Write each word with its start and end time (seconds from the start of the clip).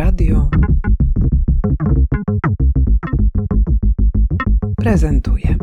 Radio 0.00 0.48
prezentuje. 4.76 5.56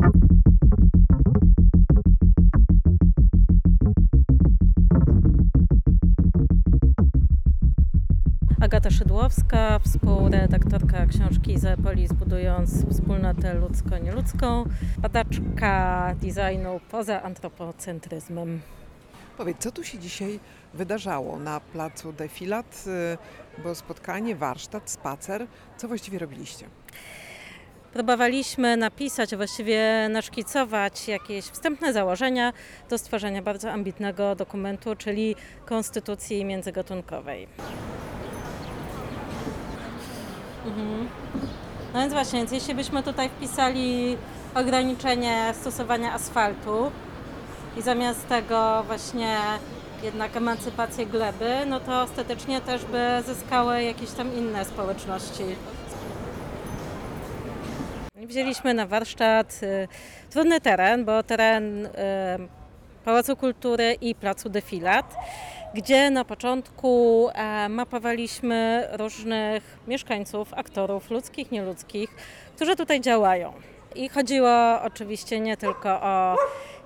Agata 8.60 8.90
Szydłowska, 8.90 9.78
współredaktorka 9.78 11.06
książki 11.06 11.58
Zepolis 11.58 12.12
budując 12.12 12.86
wspólnotę 12.90 13.54
ludzko-nieludzką, 13.54 14.64
badaczka 14.98 16.14
designu 16.20 16.80
poza 16.90 17.22
antropocentryzmem. 17.22 18.60
Powiedz, 19.38 19.56
co 19.58 19.70
tu 19.72 19.84
się 19.84 19.98
dzisiaj 19.98 20.40
wydarzało 20.74 21.38
na 21.38 21.60
placu 21.60 22.12
Defilat? 22.12 22.84
Y, 23.56 23.62
Było 23.62 23.74
spotkanie, 23.74 24.36
warsztat, 24.36 24.90
spacer. 24.90 25.46
Co 25.76 25.88
właściwie 25.88 26.18
robiliście? 26.18 26.66
Próbowaliśmy 27.92 28.76
napisać, 28.76 29.36
właściwie 29.36 30.08
naszkicować 30.10 31.08
jakieś 31.08 31.44
wstępne 31.44 31.92
założenia 31.92 32.52
do 32.90 32.98
stworzenia 32.98 33.42
bardzo 33.42 33.70
ambitnego 33.70 34.34
dokumentu, 34.34 34.96
czyli 34.96 35.36
konstytucji 35.66 36.44
międzygatunkowej. 36.44 37.48
Mhm. 40.66 41.08
No 41.94 42.00
więc 42.00 42.12
właśnie, 42.12 42.38
więc 42.38 42.52
jeśli 42.52 42.74
byśmy 42.74 43.02
tutaj 43.02 43.28
wpisali 43.28 44.16
ograniczenie 44.54 45.54
stosowania 45.60 46.12
asfaltu 46.12 46.90
i 47.76 47.82
zamiast 47.82 48.28
tego 48.28 48.82
właśnie 48.86 49.36
jednak 50.02 50.36
emancypację 50.36 51.06
gleby, 51.06 51.54
no 51.66 51.80
to 51.80 52.02
ostatecznie 52.02 52.60
też 52.60 52.84
by 52.84 53.22
zyskały 53.26 53.82
jakieś 53.82 54.10
tam 54.10 54.34
inne 54.34 54.64
społeczności. 54.64 55.44
Wzięliśmy 58.16 58.74
na 58.74 58.86
warsztat 58.86 59.60
y, 59.62 59.88
trudny 60.30 60.60
teren, 60.60 61.04
bo 61.04 61.22
teren 61.22 61.86
y, 61.86 61.90
Pałacu 63.04 63.36
Kultury 63.36 63.96
i 64.00 64.14
Placu 64.14 64.48
Defilat, 64.48 65.14
gdzie 65.74 66.10
na 66.10 66.24
początku 66.24 67.28
e, 67.34 67.68
mapowaliśmy 67.68 68.88
różnych 68.92 69.78
mieszkańców, 69.86 70.54
aktorów 70.54 71.10
ludzkich, 71.10 71.50
nieludzkich, 71.50 72.10
którzy 72.56 72.76
tutaj 72.76 73.00
działają. 73.00 73.52
I 73.98 74.08
chodziło 74.08 74.82
oczywiście 74.82 75.40
nie 75.40 75.56
tylko 75.56 75.88
o 76.02 76.36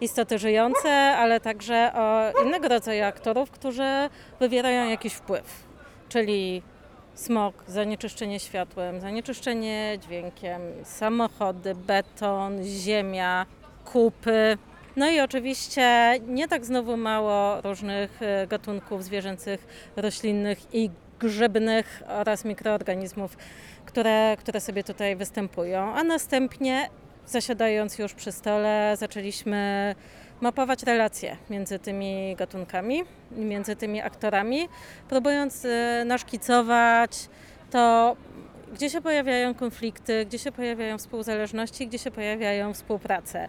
istoty 0.00 0.38
żyjące, 0.38 0.90
ale 0.92 1.40
także 1.40 1.92
o 1.94 2.32
innego 2.44 2.68
rodzaju 2.68 3.04
aktorów, 3.04 3.50
którzy 3.50 4.08
wywierają 4.40 4.90
jakiś 4.90 5.12
wpływ, 5.12 5.64
czyli 6.08 6.62
smog, 7.14 7.54
zanieczyszczenie 7.66 8.40
światłem, 8.40 9.00
zanieczyszczenie 9.00 9.98
dźwiękiem, 10.02 10.60
samochody, 10.84 11.74
beton, 11.74 12.64
ziemia, 12.64 13.46
kupy. 13.84 14.58
No 14.96 15.10
i 15.10 15.20
oczywiście 15.20 16.14
nie 16.26 16.48
tak 16.48 16.64
znowu 16.64 16.96
mało 16.96 17.60
różnych 17.60 18.22
e, 18.22 18.46
gatunków 18.46 19.04
zwierzęcych, 19.04 19.66
roślinnych 19.96 20.74
i 20.74 20.90
grzybnych 21.20 22.02
oraz 22.08 22.44
mikroorganizmów, 22.44 23.36
które, 23.86 24.36
które 24.38 24.60
sobie 24.60 24.84
tutaj 24.84 25.16
występują. 25.16 25.94
A 25.94 26.04
następnie 26.04 26.88
zasiadając 27.26 27.98
już 27.98 28.14
przy 28.14 28.32
stole 28.32 28.96
zaczęliśmy 28.98 29.94
mapować 30.40 30.82
relacje 30.82 31.36
między 31.50 31.78
tymi 31.78 32.36
gatunkami, 32.36 33.02
między 33.30 33.76
tymi 33.76 34.00
aktorami, 34.00 34.68
próbując 35.08 35.64
e, 35.64 36.04
naszkicować 36.06 37.28
to, 37.70 38.16
gdzie 38.74 38.90
się 38.90 39.00
pojawiają 39.00 39.54
konflikty, 39.54 40.26
gdzie 40.26 40.38
się 40.38 40.52
pojawiają 40.52 40.98
współzależności, 40.98 41.86
gdzie 41.86 41.98
się 41.98 42.10
pojawiają 42.10 42.74
współprace. 42.74 43.48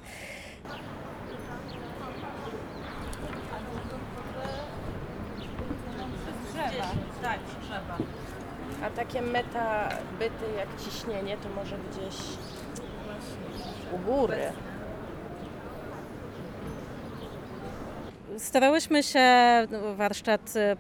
A 8.83 8.89
takie 8.89 9.21
meta 9.21 9.89
byty 10.19 10.45
jak 10.57 10.67
ciśnienie 10.85 11.37
to 11.37 11.49
może 11.49 11.77
gdzieś 11.77 12.15
u 13.95 13.97
góry. 13.97 14.37
Starałyśmy 18.37 19.03
się, 19.03 19.27
no, 19.71 19.95
warsztat 19.95 20.53
y, 20.55 20.75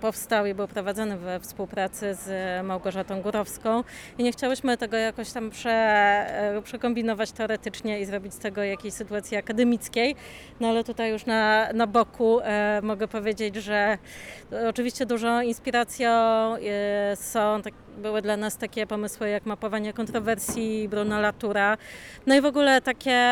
powstał 0.00 0.46
i 0.46 0.54
był 0.54 0.68
prowadzony 0.68 1.16
we 1.16 1.40
współpracy 1.40 2.14
z 2.14 2.26
Małgorzatą 2.66 3.22
Górowską. 3.22 3.84
I 4.18 4.22
nie 4.22 4.32
chciałyśmy 4.32 4.76
tego 4.76 4.96
jakoś 4.96 5.32
tam 5.32 5.50
prze, 5.50 5.70
e, 5.70 6.62
przekombinować 6.62 7.32
teoretycznie 7.32 8.00
i 8.00 8.04
zrobić 8.04 8.34
z 8.34 8.38
tego 8.38 8.62
jakiejś 8.62 8.94
sytuacji 8.94 9.36
akademickiej, 9.36 10.16
no 10.60 10.68
ale 10.68 10.84
tutaj 10.84 11.10
już 11.10 11.26
na, 11.26 11.72
na 11.72 11.86
boku 11.86 12.40
e, 12.40 12.80
mogę 12.82 13.08
powiedzieć, 13.08 13.54
że 13.56 13.98
oczywiście 14.68 15.06
dużą 15.06 15.40
inspiracją 15.40 16.10
e, 16.10 17.16
są, 17.16 17.62
tak, 17.62 17.74
były 17.98 18.22
dla 18.22 18.36
nas 18.36 18.56
takie 18.56 18.86
pomysły 18.86 19.28
jak 19.28 19.46
mapowanie 19.46 19.92
kontrowersji 19.92 20.88
Bruna 20.88 21.20
Latura, 21.20 21.76
no 22.26 22.34
i 22.34 22.40
w 22.40 22.46
ogóle 22.46 22.80
takie 22.80 23.28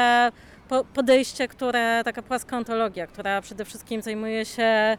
po- 0.69 0.85
podejście, 0.85 1.49
które, 1.49 2.03
taka 2.05 2.23
płaska 2.23 2.57
ontologia, 2.57 3.07
która 3.07 3.41
przede 3.41 3.65
wszystkim 3.65 4.03
zajmuje 4.03 4.45
się 4.45 4.99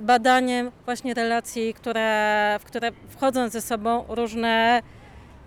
badaniem 0.00 0.70
właśnie 0.84 1.14
relacji, 1.14 1.74
które, 1.74 2.58
w 2.60 2.64
które 2.64 2.92
wchodzą 3.08 3.48
ze 3.48 3.60
sobą 3.60 4.04
różne 4.08 4.82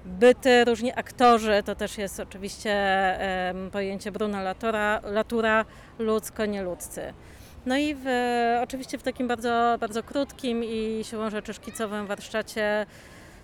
byty, 0.06 0.66
różni 0.66 0.94
aktorzy. 0.94 1.63
To 1.66 1.75
też 1.75 1.97
jest 1.97 2.19
oczywiście 2.19 2.75
pojęcie 3.72 4.12
Bruna 4.12 4.41
Latura, 4.41 5.01
Latura 5.03 5.66
ludzko-nieludzcy. 6.00 7.13
No 7.66 7.78
i 7.78 7.95
w, 7.95 8.06
oczywiście 8.63 8.97
w 8.97 9.03
takim 9.03 9.28
bardzo, 9.28 9.78
bardzo 9.79 10.03
krótkim 10.03 10.63
i 10.63 11.01
siłą 11.03 11.29
rzeczy 11.29 11.53
szkicowym 11.53 12.07
warsztacie 12.07 12.85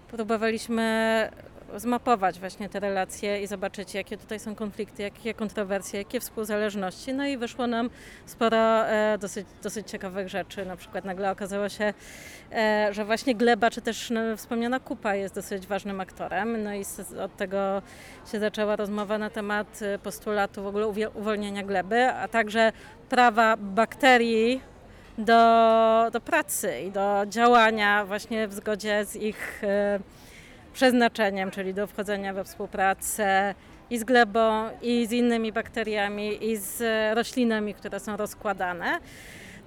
próbowaliśmy 0.08 1.30
zmapować 1.76 2.40
właśnie 2.40 2.70
te 2.70 2.80
relacje 2.80 3.42
i 3.42 3.48
zobaczyć, 3.48 3.94
jakie 3.94 4.18
tutaj 4.18 4.40
są 4.40 4.56
konflikty, 4.56 5.04
jakie 5.04 5.34
kontrowersje, 5.34 6.00
jakie 6.00 6.20
współzależności. 6.20 7.14
No 7.14 7.26
i 7.26 7.38
wyszło 7.38 7.68
nam 7.68 7.90
sporo 8.26 8.88
e, 8.88 9.18
dosyć, 9.18 9.48
dosyć 9.64 9.92
ciekawych 9.92 10.30
rzeczy. 10.30 10.66
Na 10.66 10.76
przykład 10.76 11.06
nagle 11.06 11.32
okazało 11.32 11.70
się, 11.70 11.94
e, 12.52 12.90
że 12.92 13.06
właśnie 13.06 13.36
gleba, 13.36 13.70
czy 13.70 13.82
też 13.82 14.10
no, 14.10 14.38
wspomniana 14.38 14.80
kupa 14.80 15.16
jest 15.16 15.36
dosyć 15.36 15.68
ważnym 15.68 16.02
aktorem. 16.02 16.64
No 16.64 16.74
i 16.74 16.84
z, 16.84 17.14
od 17.14 17.38
tego 17.38 17.82
się 18.32 18.40
zaczęła 18.40 18.76
rozmowa 18.76 19.18
na 19.18 19.30
temat 19.30 19.80
e, 19.82 20.00
postulatu 20.00 20.64
w 20.64 20.68
ogóle 20.68 20.88
uwolnienia 21.16 21.64
gleby, 21.64 22.08
a 22.08 22.28
także 22.28 22.72
prawa 23.10 23.58
bakterii 23.58 24.62
do, 25.18 26.10
do 26.12 26.22
pracy 26.22 26.82
i 26.88 26.92
do 26.92 27.24
działania 27.28 28.06
właśnie 28.06 28.48
w 28.48 28.54
zgodzie 28.54 29.06
z 29.06 29.16
ich 29.16 29.64
e, 29.64 30.00
przeznaczeniem, 30.74 31.52
czyli 31.52 31.74
do 31.74 31.88
wchodzenia 31.88 32.34
we 32.34 32.44
współpracę 32.44 33.56
i 33.90 33.98
z 33.98 34.04
glebą, 34.04 34.70
i 34.82 35.08
z 35.08 35.12
innymi 35.12 35.52
bakteriami, 35.52 36.52
i 36.52 36.58
z 36.58 36.84
roślinami, 37.16 37.74
które 37.74 38.00
są 38.00 38.18
rozkładane. 38.18 39.00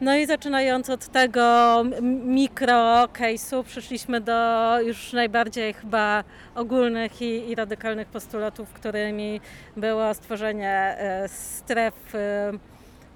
No 0.01 0.17
i 0.17 0.27
zaczynając 0.27 0.91
od 0.91 1.09
tego 1.09 1.83
mikro 2.25 3.05
case'u 3.05 3.65
przyszliśmy 3.65 4.21
do 4.21 4.81
już 4.81 5.13
najbardziej 5.13 5.73
chyba 5.73 6.25
ogólnych 6.55 7.23
i, 7.23 7.51
i 7.51 7.55
radykalnych 7.55 8.09
postulatów, 8.09 8.73
którymi 8.73 9.41
było 9.77 10.15
stworzenie 10.15 10.97
e, 10.99 11.29
stref, 11.29 12.15
e, 12.15 12.53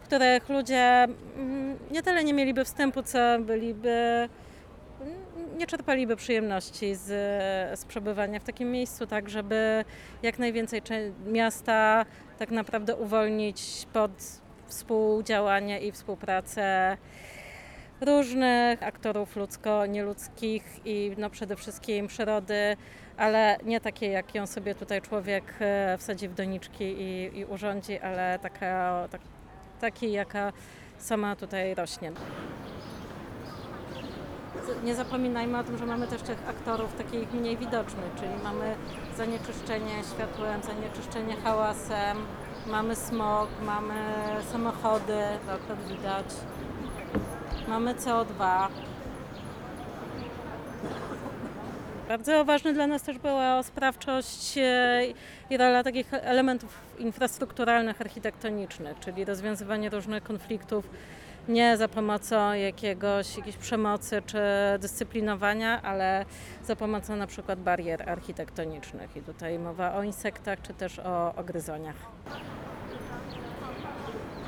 w 0.00 0.06
których 0.06 0.48
ludzie 0.48 1.06
mm, 1.36 1.78
nie 1.90 2.02
tyle 2.02 2.24
nie 2.24 2.34
mieliby 2.34 2.64
wstępu, 2.64 3.02
co 3.02 3.18
byliby 3.40 4.28
nie 5.58 5.66
czerpaliby 5.66 6.16
przyjemności 6.16 6.94
z, 6.94 7.06
z 7.80 7.84
przebywania 7.84 8.40
w 8.40 8.44
takim 8.44 8.70
miejscu, 8.70 9.06
tak 9.06 9.30
żeby 9.30 9.84
jak 10.22 10.38
najwięcej 10.38 10.82
miasta 11.26 12.06
tak 12.38 12.50
naprawdę 12.50 12.96
uwolnić 12.96 13.86
pod 13.92 14.10
współdziałanie 14.66 15.80
i 15.80 15.92
współpracę 15.92 16.96
różnych 18.00 18.82
aktorów 18.82 19.36
ludzko-nieludzkich 19.36 20.62
i 20.84 21.12
no 21.18 21.30
przede 21.30 21.56
wszystkim 21.56 22.06
przyrody, 22.06 22.76
ale 23.16 23.56
nie 23.64 23.80
takiej, 23.80 24.12
jak 24.12 24.34
ją 24.34 24.46
sobie 24.46 24.74
tutaj 24.74 25.02
człowiek 25.02 25.44
e, 25.60 25.98
wsadzi 25.98 26.28
w 26.28 26.34
doniczki 26.34 26.84
i, 26.84 27.38
i 27.38 27.44
urządzi, 27.44 27.98
ale 27.98 28.38
taka, 28.42 29.08
tak, 29.10 29.20
takiej, 29.80 30.12
jaka 30.12 30.52
sama 30.98 31.36
tutaj 31.36 31.74
rośnie. 31.74 32.12
Nie 34.84 34.94
zapominajmy 34.94 35.58
o 35.58 35.64
tym, 35.64 35.78
że 35.78 35.86
mamy 35.86 36.06
też 36.06 36.22
tych 36.22 36.48
aktorów 36.48 36.94
takich 36.94 37.32
mniej 37.32 37.56
widocznych, 37.56 38.14
czyli 38.16 38.30
mamy 38.44 38.74
zanieczyszczenie 39.16 39.94
światłem, 40.14 40.62
zanieczyszczenie 40.62 41.36
hałasem, 41.36 42.16
mamy 42.66 42.96
smog, 42.96 43.48
mamy 43.66 43.94
samochody, 44.52 45.22
to 45.46 45.52
akurat 45.52 45.88
widać, 45.88 46.26
mamy 47.68 47.94
CO2. 47.94 48.68
Bardzo 52.08 52.44
ważne 52.44 52.72
dla 52.72 52.86
nas 52.86 53.02
też 53.02 53.18
była 53.18 53.62
sprawczość 53.62 54.58
e, 54.58 55.02
i 55.50 55.56
rola 55.56 55.84
takich 55.84 56.14
elementów 56.14 56.78
infrastrukturalnych, 56.98 58.00
architektonicznych, 58.00 58.98
czyli 59.00 59.24
rozwiązywanie 59.24 59.90
różnych 59.90 60.22
konfliktów 60.22 60.88
nie 61.48 61.76
za 61.76 61.88
pomocą 61.88 62.52
jakiegoś, 62.52 63.36
jakiejś 63.36 63.56
przemocy 63.56 64.22
czy 64.26 64.38
dyscyplinowania, 64.78 65.82
ale 65.82 66.24
za 66.64 66.76
pomocą 66.76 67.16
na 67.16 67.26
przykład 67.26 67.60
barier 67.60 68.10
architektonicznych. 68.10 69.16
I 69.16 69.22
tutaj 69.22 69.58
mowa 69.58 69.94
o 69.94 70.02
insektach 70.02 70.62
czy 70.62 70.74
też 70.74 70.98
o 70.98 71.34
ogryzoniach. 71.34 71.96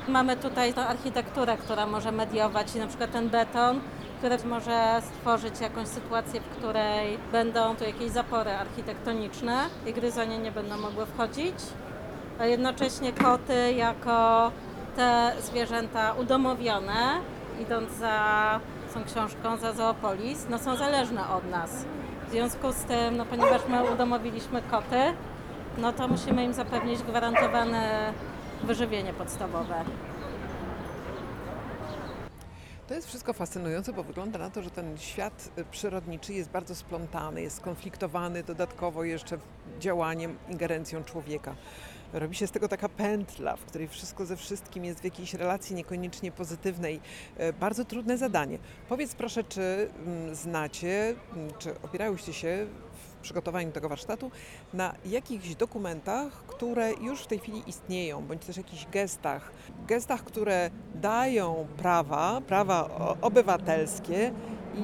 Mamy 0.07 0.37
tutaj 0.37 0.73
tą 0.73 0.81
architekturę, 0.81 1.57
która 1.57 1.85
może 1.85 2.11
mediować 2.11 2.75
i 2.75 2.79
na 2.79 2.87
przykład 2.87 3.11
ten 3.11 3.29
beton, 3.29 3.81
który 4.17 4.37
może 4.45 5.01
stworzyć 5.01 5.61
jakąś 5.61 5.87
sytuację, 5.87 6.41
w 6.41 6.57
której 6.57 7.17
będą 7.31 7.75
tu 7.75 7.83
jakieś 7.83 8.11
zapory 8.11 8.51
architektoniczne 8.51 9.57
i 9.85 9.93
gryzonie 9.93 10.37
nie 10.37 10.51
będą 10.51 10.77
mogły 10.77 11.05
wchodzić, 11.05 11.55
a 12.39 12.45
jednocześnie 12.45 13.13
koty 13.13 13.73
jako 13.73 14.51
te 14.95 15.31
zwierzęta 15.41 16.13
udomowione, 16.13 17.21
idąc 17.61 17.91
za 17.91 18.59
tą 18.93 19.03
książką, 19.03 19.57
za 19.57 19.73
Zoopolis, 19.73 20.45
no 20.49 20.59
są 20.59 20.75
zależne 20.75 21.29
od 21.29 21.49
nas. 21.49 21.85
W 22.27 22.31
związku 22.31 22.71
z 22.71 22.83
tym, 22.83 23.17
no 23.17 23.25
ponieważ 23.25 23.61
my 23.69 23.91
udomowiliśmy 23.93 24.61
koty, 24.61 25.13
no 25.77 25.93
to 25.93 26.07
musimy 26.07 26.43
im 26.43 26.53
zapewnić 26.53 27.03
gwarantowane 27.03 28.13
wyżywienie 28.63 29.13
podstawowe. 29.13 29.83
To 32.87 32.95
jest 32.95 33.07
wszystko 33.07 33.33
fascynujące, 33.33 33.93
bo 33.93 34.03
wygląda 34.03 34.39
na 34.39 34.49
to, 34.49 34.63
że 34.63 34.69
ten 34.71 34.97
świat 34.97 35.49
y, 35.57 35.65
przyrodniczy 35.71 36.33
jest 36.33 36.49
bardzo 36.49 36.75
splątany, 36.75 37.41
jest 37.41 37.57
skonfliktowany 37.57 38.43
dodatkowo 38.43 39.03
jeszcze 39.03 39.37
działaniem, 39.79 40.37
ingerencją 40.49 41.03
człowieka. 41.03 41.55
Robi 42.13 42.35
się 42.35 42.47
z 42.47 42.51
tego 42.51 42.67
taka 42.67 42.89
pętla, 42.89 43.55
w 43.55 43.65
której 43.65 43.87
wszystko 43.87 44.25
ze 44.25 44.37
wszystkim 44.37 44.85
jest 44.85 44.99
w 44.99 45.03
jakiejś 45.03 45.33
relacji 45.33 45.75
niekoniecznie 45.75 46.31
pozytywnej. 46.31 46.99
E, 47.37 47.53
Bardzo 47.53 47.85
trudne 47.85 48.17
zadanie. 48.17 48.57
Powiedz 48.89 49.15
proszę, 49.15 49.43
czy 49.43 49.89
mm, 50.05 50.35
znacie, 50.35 51.15
mm, 51.35 51.51
czy 51.59 51.81
opierałyście 51.81 52.33
się 52.33 52.67
w 53.19 53.21
przygotowaniu 53.21 53.71
tego 53.71 53.89
warsztatu 53.89 54.31
na 54.73 54.95
jakichś 55.05 55.55
dokumentach, 55.55 56.45
które 56.47 56.93
już 56.93 57.21
w 57.23 57.27
tej 57.27 57.39
chwili 57.39 57.63
istnieją, 57.67 58.25
bądź 58.25 58.45
też 58.45 58.57
jakichś 58.57 58.85
gestach, 58.85 59.51
gestach, 59.87 60.23
które 60.23 60.69
dają 60.95 61.67
prawa, 61.77 62.41
prawa 62.47 62.89
obywatelskie 63.21 64.31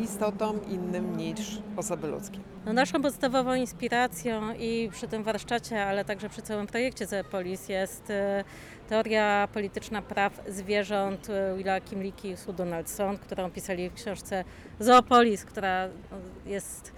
istotom 0.01 0.60
innym 0.69 1.18
niż 1.18 1.60
osoby 1.78 2.07
ludzkie. 2.07 2.39
No 2.66 2.74
naszą 2.74 3.01
podstawową 3.01 3.54
inspiracją 3.54 4.54
i 4.54 4.89
przy 4.92 5.07
tym 5.07 5.24
warsztacie, 5.24 5.86
ale 5.86 6.06
także 6.06 6.30
przy 6.30 6.42
całym 6.42 6.68
projekcie 6.68 7.06
Zoopolis 7.06 7.69
jest 7.69 8.10
e, 8.10 8.44
teoria 8.89 9.48
polityczna 9.54 10.01
praw 10.01 10.42
zwierząt 10.48 11.30
e, 11.30 11.57
Willa 11.57 11.81
Kimlicki 11.81 12.30
i 12.30 12.38
Sue 12.38 12.54
Donaldson, 12.54 13.18
którą 13.18 13.51
pisali 13.51 13.89
w 13.89 13.94
książce 13.94 14.44
Zoopolis, 14.80 15.45
która 15.45 15.88
no, 16.12 16.18
jest 16.51 16.92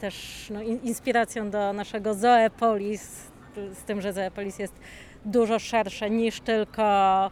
też 0.00 0.46
no, 0.54 0.62
in- 0.62 0.80
inspiracją 0.82 1.50
do 1.50 1.72
naszego 1.72 2.14
Zoopolis, 2.14 3.30
z 3.74 3.82
tym, 3.82 4.00
że 4.00 4.12
Zoopolis 4.12 4.58
jest 4.58 4.74
dużo 5.24 5.58
szersze 5.58 6.10
niż 6.10 6.40
tylko 6.40 7.30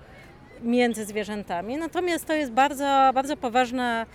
między 0.62 1.05
zwierzętami. 1.05 1.76
Natomiast 1.76 2.26
to 2.26 2.32
jest 2.32 2.53
bardzo, 2.53 3.11
bardzo 3.14 3.37
poważna 3.37 4.06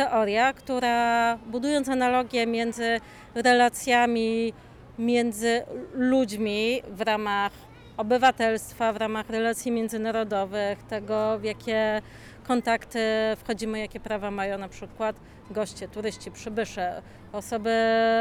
teoria, 0.00 0.52
która 0.52 1.36
budując 1.36 1.88
analogię 1.88 2.46
między 2.46 3.00
relacjami 3.34 4.52
między 4.98 5.62
ludźmi 5.94 6.82
w 6.88 7.00
ramach 7.00 7.52
obywatelstwa, 7.96 8.92
w 8.92 8.96
ramach 8.96 9.30
relacji 9.30 9.72
międzynarodowych, 9.72 10.82
tego 10.82 11.38
w 11.38 11.44
jakie 11.44 12.02
kontakty 12.46 13.00
wchodzimy, 13.36 13.78
jakie 13.78 14.00
prawa 14.00 14.30
mają 14.30 14.58
na 14.58 14.68
przykład 14.68 15.16
goście, 15.50 15.88
turyści, 15.88 16.30
przybysze, 16.30 17.02
osoby 17.32 17.76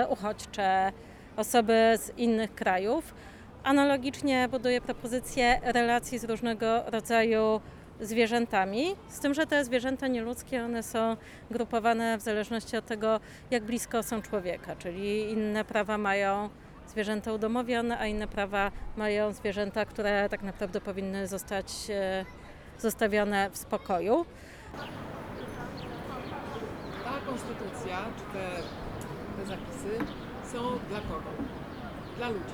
uchodźcze, 0.10 0.92
osoby 1.38 1.96
z 1.98 2.18
innych 2.18 2.56
krajów. 2.56 3.14
Analogicznie 3.64 4.48
buduje 4.52 4.82
propozycję 4.82 5.60
relacji 5.64 6.20
z 6.20 6.24
różnego 6.24 6.84
rodzaju 6.88 7.62
zwierzętami, 8.00 8.96
z 9.10 9.20
tym, 9.20 9.34
że 9.34 9.48
te 9.48 9.66
zwierzęta 9.66 10.08
nieludzkie, 10.08 10.64
one 10.64 10.84
są 10.84 11.18
grupowane 11.52 12.18
w 12.18 12.22
zależności 12.22 12.78
od 12.78 12.86
tego, 12.86 13.20
jak 13.52 13.64
blisko 13.64 14.04
są 14.04 14.22
człowieka, 14.22 14.76
czyli 14.76 15.32
inne 15.32 15.66
prawa 15.66 15.98
mają 15.98 16.50
zwierzęta 16.88 17.34
udomowione, 17.34 18.00
a 18.00 18.06
inne 18.06 18.28
prawa 18.28 18.72
mają 18.98 19.34
zwierzęta, 19.34 19.86
które 19.86 20.30
tak 20.30 20.42
naprawdę 20.42 20.82
powinny 20.82 21.28
zostać 21.28 21.74
e, 21.90 22.26
zostawione 22.80 23.50
w 23.50 23.58
spokoju. 23.58 24.26
Ta 27.04 27.32
konstytucja, 27.32 27.98
czy 28.18 28.24
te, 28.34 28.50
te 29.38 29.46
zapisy 29.46 30.14
są 30.54 30.58
dla 30.90 31.00
kogo? 31.00 31.30
Dla 32.18 32.30
ludzi. 32.30 32.54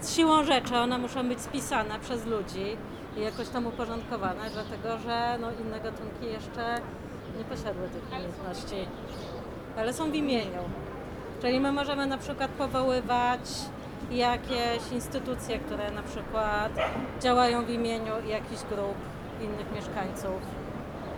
Z 0.00 0.16
siłą 0.16 0.44
rzeczy 0.44 0.76
one 0.76 0.98
muszą 0.98 1.28
być 1.28 1.40
spisane 1.40 2.00
przez 2.00 2.26
ludzi 2.26 2.76
jakoś 3.16 3.48
tam 3.48 3.66
uporządkowane, 3.66 4.50
dlatego 4.52 4.98
że 4.98 5.38
no, 5.40 5.48
inne 5.64 5.80
gatunki 5.80 6.26
jeszcze 6.26 6.74
nie 7.38 7.44
posiadły 7.44 7.88
tych 7.88 8.12
umiejętności, 8.12 8.88
ale 9.76 9.92
są 9.92 10.10
w 10.10 10.14
imieniu. 10.14 10.62
Czyli 11.40 11.60
my 11.60 11.72
możemy 11.72 12.06
na 12.06 12.18
przykład 12.18 12.50
powoływać 12.50 13.40
jakieś 14.10 14.92
instytucje, 14.92 15.58
które 15.58 15.90
na 15.90 16.02
przykład 16.02 16.72
działają 17.20 17.64
w 17.64 17.70
imieniu 17.70 18.12
jakichś 18.28 18.62
grup 18.62 18.96
innych 19.40 19.72
mieszkańców. 19.74 20.42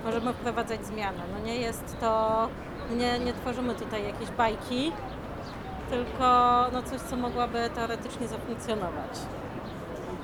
Możemy 0.05 0.33
wprowadzać 0.33 0.87
zmiany. 0.87 1.19
No 1.33 1.47
nie 1.47 1.57
jest 1.57 1.97
to, 2.01 2.49
nie, 2.97 3.19
nie 3.19 3.33
tworzymy 3.33 3.75
tutaj 3.75 4.05
jakiejś 4.05 4.31
bajki, 4.31 4.93
tylko 5.91 6.67
no 6.73 6.83
coś, 6.83 7.01
co 7.01 7.17
mogłaby 7.17 7.71
teoretycznie 7.75 8.29
zafunkcjonować. 8.29 9.19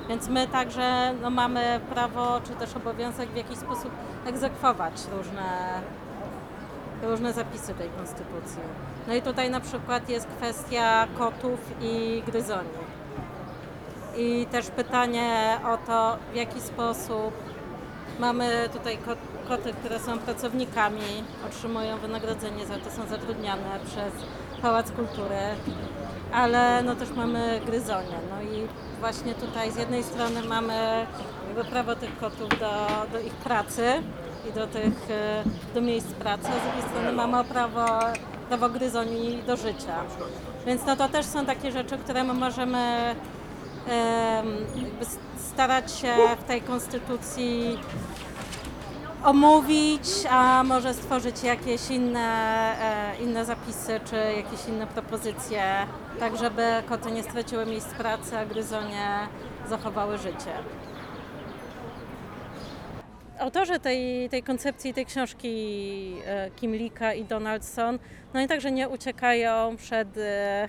Więc 0.09 0.29
my 0.29 0.47
także 0.47 1.15
no, 1.23 1.31
mamy 1.31 1.81
prawo, 1.91 2.41
czy 2.41 2.51
też 2.51 2.77
obowiązek 2.77 3.31
w 3.31 3.37
jakiś 3.37 3.59
sposób 3.59 3.91
egzekwować 4.27 4.93
różne, 5.17 5.81
różne 7.03 7.33
zapisy 7.33 7.75
tej 7.75 7.89
konstytucji. 7.91 8.61
No 9.09 9.15
i 9.15 9.23
tutaj 9.23 9.51
na 9.51 9.61
przykład 9.61 10.09
jest 10.09 10.27
kwestia 10.27 11.07
kotów 11.19 11.61
i 11.81 12.23
gryzoni. 12.27 12.69
I 14.17 14.47
też 14.51 14.67
pytanie 14.67 15.59
o 15.65 15.77
to, 15.87 16.17
w 16.33 16.37
jaki 16.37 16.61
sposób 16.61 17.35
mamy 18.19 18.69
tutaj 18.73 18.99
kot, 18.99 19.19
koty, 19.49 19.73
które 19.73 19.99
są 19.99 20.19
pracownikami, 20.19 21.25
otrzymują 21.47 21.99
wynagrodzenie 21.99 22.67
za 22.67 22.75
to, 22.75 22.91
są 22.91 23.07
zatrudniane 23.07 23.79
przez 23.87 24.13
Pałac 24.63 24.91
Kultury, 24.91 25.39
ale 26.33 26.83
no 26.83 26.95
też 26.97 27.11
mamy 27.11 27.61
gryzonie. 27.67 28.19
No 28.31 28.43
i 28.43 28.67
właśnie 29.01 29.35
tutaj 29.35 29.73
z 29.73 29.77
jednej 29.77 30.03
strony 30.03 30.43
mamy 30.43 31.07
prawo 31.71 31.97
tych 31.97 32.19
kotów 32.19 32.49
do, 32.49 32.87
do 33.13 33.21
ich 33.21 33.35
pracy 33.35 34.03
i 34.51 34.53
do 34.53 34.67
tych 34.67 35.11
e, 35.11 35.45
do 35.75 35.81
miejsc 35.81 36.07
pracy, 36.07 36.49
a 36.49 36.61
z 36.61 36.63
drugiej 36.63 36.91
strony 36.91 37.13
mamy 37.13 37.45
prawo, 37.45 37.87
prawo 38.49 38.69
gryzoni 38.69 39.43
do 39.47 39.57
życia. 39.57 39.97
Więc 40.67 40.87
no 40.87 40.97
to 40.97 41.09
też 41.09 41.27
są 41.27 41.47
takie 41.47 41.73
rzeczy, 41.73 41.99
które 41.99 42.25
my 42.25 42.35
możemy 42.35 43.15
starać 45.37 45.93
się 45.93 46.15
w 46.41 46.45
tej 46.45 46.63
konstytucji 46.63 47.79
omówić, 49.25 50.09
a 50.31 50.63
może 50.65 50.95
stworzyć 50.95 51.43
jakieś 51.43 51.91
inne, 51.91 52.29
e, 52.81 52.98
inne 53.21 53.45
zapisy 53.45 54.01
czy 54.05 54.17
jakieś 54.17 54.69
inne 54.69 54.87
propozycje, 54.87 55.63
tak 56.21 56.37
żeby 56.37 56.63
koty 56.89 57.11
nie 57.11 57.23
straciły 57.23 57.67
miejsc 57.67 57.95
pracy, 57.95 58.39
a 58.39 58.47
gryzonie 58.47 59.29
zachowały 59.69 60.19
życie. 60.19 60.53
Autorzy 63.39 63.81
tej, 63.81 64.29
tej 64.29 64.43
koncepcji, 64.43 64.95
tej 64.95 65.07
książki 65.07 66.15
e, 66.27 66.51
Kimlika 66.51 67.15
i 67.15 67.25
Donaldson, 67.25 67.99
no 68.35 68.41
i 68.41 68.47
także 68.49 68.71
nie 68.73 68.89
uciekają 68.89 69.77
przed 69.77 70.19
e, 70.19 70.69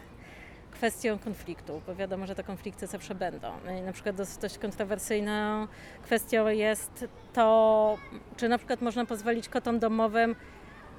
kwestią 0.72 1.20
konfliktu, 1.20 1.82
bo 1.88 1.96
wiadomo, 1.96 2.28
że 2.28 2.36
te 2.36 2.44
konflikty 2.44 2.88
zawsze 2.88 3.16
będą. 3.16 3.52
No 3.66 3.72
i 3.72 3.82
na 3.82 3.94
przykład 3.94 4.16
dość 4.42 4.58
kontrowersyjną 4.58 5.68
kwestią 6.04 6.48
jest 6.48 7.06
to, 7.34 7.98
czy 8.38 8.50
na 8.50 8.58
przykład 8.58 8.82
można 8.82 9.06
pozwolić 9.06 9.50
kotom 9.50 9.80
domowym 9.80 10.36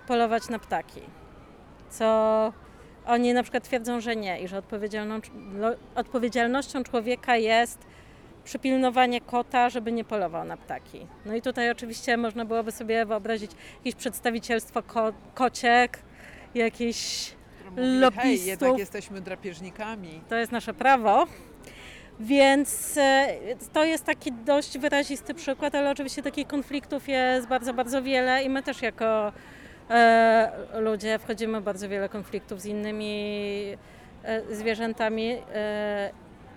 polować 0.07 0.49
na 0.49 0.59
ptaki, 0.59 1.01
co 1.91 2.53
oni 3.07 3.35
na 3.35 3.43
przykład 3.43 3.65
twierdzą, 3.65 4.01
że 4.01 4.17
nie 4.17 4.41
i 4.41 4.49
że 4.49 4.63
odpowiedzialnością 5.95 6.83
człowieka 6.85 7.37
jest 7.37 7.79
przypilnowanie 8.45 9.21
kota, 9.21 9.71
żeby 9.71 9.93
nie 9.93 10.05
polował 10.05 10.45
na 10.45 10.57
ptaki. 10.57 11.07
No 11.27 11.35
i 11.35 11.43
tutaj 11.43 11.71
oczywiście 11.71 12.17
można 12.17 12.45
byłoby 12.45 12.73
sobie 12.73 13.07
wyobrazić 13.07 13.51
jakieś 13.79 13.95
przedstawicielstwo 13.95 14.83
ko- 14.83 15.13
kociek, 15.35 15.99
jakieś 16.55 17.31
Mówili, 17.71 17.87
Hej, 17.87 18.01
lobbystów. 18.01 18.47
jednak 18.47 18.79
jesteśmy 18.79 19.21
drapieżnikami. 19.21 20.21
To 20.29 20.37
jest 20.37 20.53
nasze 20.53 20.75
prawo. 20.75 21.27
Więc 22.21 22.97
e, 22.97 23.29
to 23.73 23.85
jest 23.85 24.05
taki 24.05 24.33
dość 24.33 24.79
wyrazisty 24.79 25.35
przykład, 25.35 25.75
ale 25.75 25.91
oczywiście 25.91 26.23
takich 26.23 26.47
konfliktów 26.47 27.09
jest 27.09 27.47
bardzo, 27.49 27.75
bardzo 27.75 28.03
wiele 28.03 28.43
i 28.45 28.49
my 28.49 28.63
też 28.63 28.83
jako 28.83 29.33
ludzie 30.75 31.19
wchodzimy 31.19 31.61
w 31.61 31.65
bardzo 31.65 31.89
wiele 31.89 32.09
konfliktów 32.09 32.61
z 32.61 32.67
innymi 32.67 33.77
e, 34.25 34.55
zwierzętami. 34.55 35.39
E, 35.55 36.11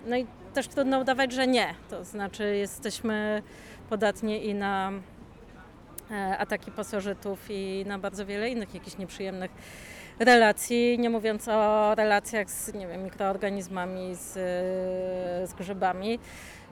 no 0.06 0.16
i 0.16 0.26
też 0.54 0.68
trudno 0.68 0.98
udawać, 0.98 1.32
że 1.32 1.46
nie. 1.46 1.74
To 1.90 2.04
znaczy 2.04 2.56
jesteśmy 2.56 3.42
podatni 3.90 4.46
i 4.46 4.54
na 4.54 4.92
e, 6.10 6.38
ataki 6.38 6.70
pasożytów 6.70 7.46
i 7.48 7.84
na 7.86 7.98
bardzo 7.98 8.26
wiele 8.26 8.50
innych 8.50 8.74
jakichś 8.74 8.98
nieprzyjemnych 8.98 9.50
relacji, 10.18 10.98
nie 10.98 11.10
mówiąc 11.10 11.48
o 11.48 11.94
relacjach 11.94 12.50
z 12.50 12.74
nie 12.74 12.86
wiem, 12.86 13.04
mikroorganizmami, 13.04 14.14
z, 14.14 14.32
z 15.50 15.54
grzybami. 15.54 16.18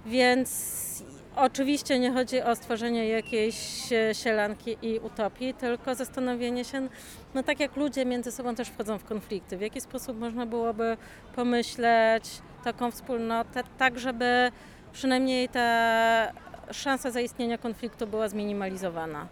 Więc 0.06 1.02
oczywiście 1.36 1.98
nie 1.98 2.12
chodzi 2.12 2.42
o 2.42 2.56
stworzenie 2.56 3.08
jakiejś 3.08 3.92
e, 3.92 4.14
sielanki 4.14 4.76
i 4.82 4.98
utopii, 4.98 5.54
tylko 5.54 5.94
zastanowienie 5.94 6.64
się, 6.64 6.88
no 7.34 7.42
tak 7.42 7.60
jak 7.60 7.76
ludzie 7.76 8.04
między 8.06 8.32
sobą 8.32 8.54
też 8.54 8.68
wchodzą 8.68 8.98
w 8.98 9.04
konflikty, 9.04 9.56
w 9.56 9.60
jaki 9.60 9.80
sposób 9.80 10.18
można 10.18 10.46
byłoby 10.46 10.96
pomyśleć 11.36 12.24
taką 12.64 12.90
wspólnotę, 12.90 13.62
tak 13.78 13.98
żeby 13.98 14.52
przynajmniej 14.92 15.48
ta 15.48 16.32
szansa 16.70 17.10
zaistnienia 17.10 17.58
konfliktu 17.58 18.06
była 18.06 18.28
zminimalizowana. 18.28 19.26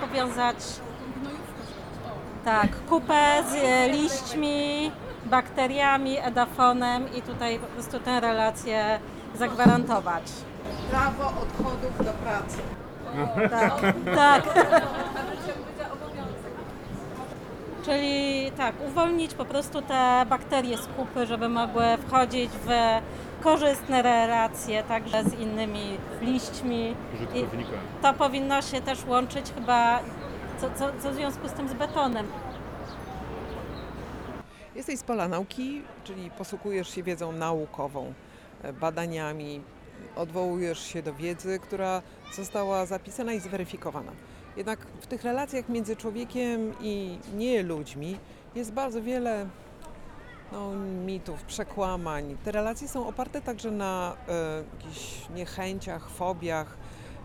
Powiązać 0.00 0.56
tak, 2.44 2.68
kupę 2.88 3.44
z 3.50 3.54
e, 3.54 3.88
liśćmi, 3.88 4.90
bakteriami, 5.26 6.18
edafonem 6.18 7.14
i 7.14 7.22
tutaj 7.22 7.58
po 7.58 7.66
prostu 7.66 8.00
tę 8.00 8.20
relację 8.20 9.00
zagwarantować. 9.34 10.22
Prawo 10.90 11.26
odchodów 11.26 11.98
do 11.98 12.12
pracy. 12.12 12.58
Tak, 13.50 13.72
tak. 14.14 14.42
Czyli 17.84 18.50
tak, 18.56 18.74
uwolnić 18.88 19.34
po 19.34 19.44
prostu 19.44 19.82
te 19.82 20.26
bakterie 20.28 20.78
z 20.78 20.86
kupy, 20.86 21.26
żeby 21.26 21.48
mogły 21.48 21.84
wchodzić 22.06 22.50
w 22.50 22.68
korzystne 23.42 24.02
relacje 24.02 24.82
także 24.82 25.24
z 25.24 25.34
innymi 25.34 25.98
liśćmi. 26.20 26.94
I 27.34 27.38
użytkownika. 27.38 27.70
to 28.02 28.12
powinno 28.12 28.62
się 28.62 28.80
też 28.80 29.04
łączyć 29.06 29.52
chyba, 29.54 29.98
co, 30.60 30.66
co, 30.78 30.92
co 31.02 31.10
w 31.10 31.14
związku 31.14 31.48
z 31.48 31.52
tym 31.52 31.68
z 31.68 31.72
betonem. 31.72 32.26
Jesteś 34.76 34.98
z 34.98 35.02
pola 35.02 35.28
nauki, 35.28 35.82
czyli 36.04 36.30
posługujesz 36.30 36.94
się 36.94 37.02
wiedzą 37.02 37.32
naukową, 37.32 38.14
e, 38.62 38.72
badaniami, 38.72 39.60
odwołujesz 40.16 40.86
się 40.86 41.02
do 41.02 41.14
wiedzy, 41.14 41.58
która 41.58 42.02
została 42.34 42.86
zapisana 42.86 43.32
i 43.32 43.40
zweryfikowana. 43.40 44.12
Jednak 44.56 44.78
w 45.00 45.06
tych 45.06 45.22
relacjach 45.22 45.68
między 45.68 45.96
człowiekiem 45.96 46.72
i 46.80 47.18
nie 47.34 47.62
ludźmi 47.62 48.18
jest 48.54 48.72
bardzo 48.72 49.02
wiele 49.02 49.46
no, 50.52 50.72
mitów, 51.06 51.42
przekłamań. 51.42 52.36
Te 52.44 52.52
relacje 52.52 52.88
są 52.88 53.08
oparte 53.08 53.40
także 53.40 53.70
na 53.70 54.16
e, 54.28 54.64
jakichś 54.72 55.28
niechęciach, 55.34 56.10
fobiach, 56.10 56.76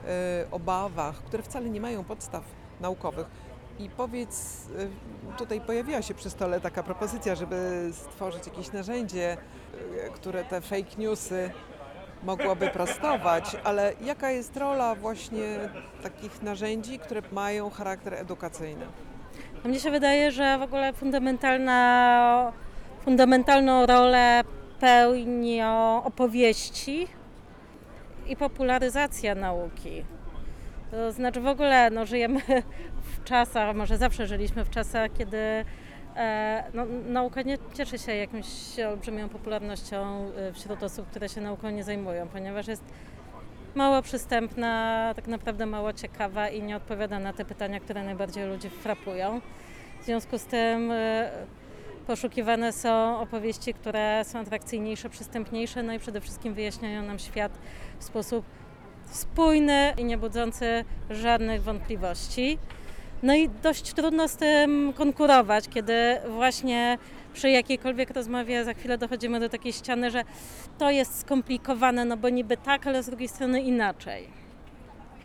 e, 0.08 0.46
obawach, 0.52 1.16
które 1.16 1.44
wcale 1.44 1.70
nie 1.70 1.82
mają 1.82 2.04
podstaw 2.04 2.44
naukowych. 2.82 3.28
I 3.80 3.90
powiedz, 3.90 4.68
y, 5.36 5.38
tutaj 5.38 5.62
pojawiła 5.62 6.02
się 6.02 6.14
przy 6.14 6.30
stole 6.30 6.62
taka 6.62 6.84
propozycja, 6.84 7.36
żeby 7.36 7.90
stworzyć 7.94 8.48
jakieś 8.48 8.72
narzędzie, 8.72 9.38
y, 10.08 10.12
które 10.14 10.44
te 10.44 10.62
fake 10.62 10.96
newsy 10.98 11.52
mogłoby 12.24 12.68
prostować, 12.68 13.58
ale 13.64 13.94
jaka 14.02 14.32
jest 14.32 14.58
rola 14.58 14.96
właśnie 14.96 15.70
takich 16.04 16.42
narzędzi, 16.42 17.00
które 17.00 17.22
mają 17.32 17.70
charakter 17.70 18.14
edukacyjny? 18.14 18.86
No 19.64 19.70
Mnie 19.70 19.80
się 19.80 19.92
wydaje, 19.92 20.32
że 20.32 20.58
w 20.58 20.62
ogóle 20.62 20.94
fundamentalna, 20.94 22.54
fundamentalną 23.06 23.86
rolę 23.86 24.44
pełnią 24.80 26.04
opowieści 26.04 27.08
i 28.28 28.36
popularyzacja 28.36 29.36
nauki. 29.36 30.06
To 30.92 31.12
znaczy 31.12 31.42
w 31.42 31.48
ogóle 31.48 31.90
no, 31.90 32.06
żyjemy 32.06 32.42
w 33.22 33.24
czasach, 33.24 33.76
może 33.76 33.98
zawsze 33.98 34.28
żyliśmy 34.28 34.66
w 34.66 34.70
czasach, 34.70 35.12
kiedy 35.18 35.38
e, 36.16 36.64
no, 36.74 36.86
nauka 37.06 37.42
nie 37.42 37.58
cieszy 37.74 37.98
się 37.98 38.16
jakąś 38.16 38.46
olbrzymią 38.90 39.30
popularnością 39.30 40.32
e, 40.38 40.54
wśród 40.54 40.84
osób, 40.84 41.08
które 41.10 41.30
się 41.30 41.42
nauką 41.42 41.70
nie 41.70 41.84
zajmują, 41.84 42.28
ponieważ 42.28 42.68
jest 42.68 42.84
mało 43.76 44.02
przystępna, 44.02 45.14
tak 45.16 45.28
naprawdę 45.28 45.66
mało 45.66 45.94
ciekawa 45.94 46.50
i 46.50 46.62
nie 46.62 46.76
odpowiada 46.76 47.20
na 47.20 47.34
te 47.34 47.46
pytania, 47.46 47.80
które 47.80 48.04
najbardziej 48.04 48.48
ludzi 48.48 48.70
frapują. 48.70 49.42
W 50.02 50.06
związku 50.06 50.38
z 50.38 50.46
tym 50.46 50.92
e, 50.92 51.30
poszukiwane 52.08 52.74
są 52.74 53.20
opowieści, 53.20 53.74
które 53.74 54.22
są 54.26 54.40
atrakcyjniejsze, 54.40 55.10
przystępniejsze, 55.10 55.84
no 55.84 55.94
i 55.94 56.00
przede 56.00 56.22
wszystkim 56.22 56.54
wyjaśniają 56.54 57.02
nam 57.02 57.20
świat 57.20 57.52
w 58.00 58.04
sposób 58.04 58.46
spójny 59.12 59.94
i 59.98 60.04
nie 60.04 60.18
budzący 60.18 60.86
żadnych 61.10 61.64
wątpliwości. 61.64 62.58
No 63.24 63.36
i 63.36 63.50
dość 63.50 63.94
trudno 63.94 64.28
z 64.28 64.36
tym 64.36 64.94
konkurować, 64.94 65.70
kiedy 65.70 65.94
właśnie 66.30 66.98
przy 67.34 67.50
jakiejkolwiek 67.50 68.12
rozmowie 68.12 68.66
za 68.66 68.74
chwilę 68.74 68.98
dochodzimy 68.98 69.40
do 69.40 69.50
takiej 69.50 69.74
ściany, 69.74 70.12
że 70.12 70.24
to 70.78 70.92
jest 70.92 71.20
skomplikowane, 71.20 72.06
no 72.06 72.18
bo 72.18 72.30
niby 72.30 72.58
tak, 72.58 72.88
ale 72.88 73.04
z 73.04 73.06
drugiej 73.06 73.28
strony 73.28 73.62
inaczej. 73.62 74.28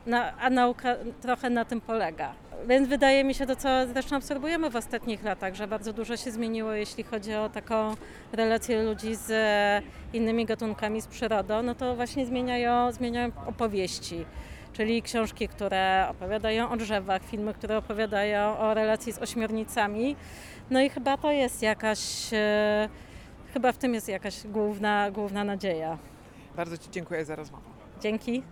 No, 0.07 0.19
a 0.41 0.51
nauka 0.51 0.97
trochę 1.21 1.51
na 1.51 1.65
tym 1.65 1.81
polega. 1.81 2.33
Więc 2.69 2.89
wydaje 2.89 3.25
mi 3.25 3.35
się 3.35 3.47
to, 3.47 3.57
co 3.57 3.69
zresztą 3.93 4.17
obserwujemy 4.17 4.71
w 4.71 4.77
ostatnich 4.77 5.25
latach, 5.25 5.55
że 5.55 5.69
bardzo 5.69 5.93
dużo 5.93 6.17
się 6.17 6.31
zmieniło, 6.31 6.73
jeśli 6.73 7.05
chodzi 7.05 7.35
o 7.35 7.49
taką 7.49 7.95
relację 8.33 8.83
ludzi 8.83 9.15
z 9.15 9.31
e, 9.31 9.83
innymi 10.13 10.47
gatunkami, 10.47 11.01
z 11.01 11.07
przyrodą, 11.07 11.63
no 11.63 11.75
to 11.75 11.97
właśnie 11.97 12.27
zmieniają, 12.27 12.93
zmieniają 12.93 13.31
opowieści. 13.47 14.25
Czyli 14.77 15.03
książki, 15.03 15.49
które 15.49 16.07
opowiadają 16.11 16.71
o 16.71 16.77
drzewach, 16.77 17.23
filmy, 17.23 17.55
które 17.55 17.79
opowiadają 17.79 18.59
o 18.59 18.75
relacji 18.75 19.13
z 19.13 19.19
ośmiornicami. 19.19 20.17
No 20.71 20.81
i 20.81 20.91
chyba 20.91 21.17
to 21.17 21.33
jest 21.33 21.63
jakaś, 21.63 22.33
e, 22.33 22.89
chyba 23.55 23.73
w 23.73 23.79
tym 23.79 23.95
jest 23.95 24.09
jakaś 24.09 24.47
główna, 24.47 25.11
główna 25.11 25.45
nadzieja. 25.45 25.99
Bardzo 26.57 26.79
Ci 26.79 26.91
dziękuję 26.91 27.25
za 27.25 27.37
rozmowę. 27.37 27.65
Dzięki. 28.01 28.43